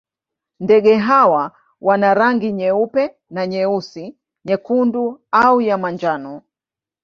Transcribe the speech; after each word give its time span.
Ndege 0.59 0.95
hawa 0.97 1.51
wana 1.81 2.13
rangi 2.13 2.51
nyeupe 2.51 3.15
na 3.29 3.47
nyeusi, 3.47 4.15
nyekundu 4.45 5.21
au 5.31 5.61
ya 5.61 5.77
manjano. 5.77 6.41